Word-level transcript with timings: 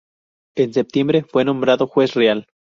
En 0.55 0.73
septiembre 0.73 1.21
fue 1.31 1.45
nombrado 1.45 1.85
juez 1.85 2.15
real. 2.15 2.47